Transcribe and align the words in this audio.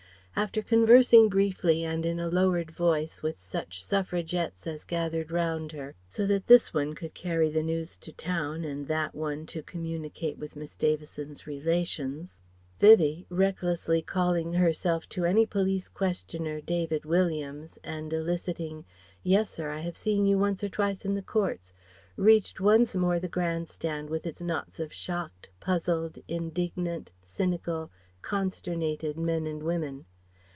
After 0.33 0.61
conversing 0.63 1.27
briefly 1.27 1.83
and 1.83 2.05
in 2.05 2.17
a 2.17 2.29
lowered 2.29 2.71
voice 2.71 3.21
with 3.21 3.39
such 3.39 3.83
Suffragettes 3.83 4.65
as 4.65 4.85
gathered 4.85 5.29
round 5.29 5.73
her, 5.73 5.93
so 6.07 6.25
that 6.25 6.47
this 6.47 6.73
one 6.73 6.95
could 6.95 7.13
carry 7.13 7.49
the 7.49 7.61
news 7.61 7.97
to 7.97 8.13
town 8.13 8.63
and 8.63 8.87
that 8.87 9.13
one 9.13 9.39
his 9.39 9.47
to 9.49 9.61
communicate 9.61 10.37
with 10.39 10.55
Miss 10.55 10.75
Davison's 10.75 11.45
relations, 11.45 12.41
Vivie 12.79 13.27
recklessly 13.29 14.01
calling 14.01 14.53
herself 14.53 15.07
to 15.09 15.25
any 15.25 15.45
police 15.45 15.89
questioner, 15.89 16.61
"David 16.61 17.05
Williams" 17.05 17.77
and 17.83 18.11
eliciting 18.13 18.85
"Yes, 19.23 19.49
sir, 19.49 19.69
I 19.69 19.81
have 19.81 19.97
seen 19.97 20.25
you 20.25 20.39
once 20.39 20.63
or 20.63 20.69
twice 20.69 21.03
in 21.05 21.13
the 21.13 21.21
courts," 21.21 21.73
reached 22.15 22.59
once 22.61 22.95
more 22.95 23.19
the 23.19 23.27
Grand 23.27 23.67
Stand 23.67 24.09
with 24.09 24.25
its 24.25 24.41
knots 24.41 24.79
of 24.79 24.93
shocked, 24.93 25.49
puzzled, 25.59 26.17
indignant, 26.29 27.11
cynical, 27.21 27.91
consternated 28.23 29.17
men 29.17 29.45
and 29.45 29.61
women. 29.61 30.05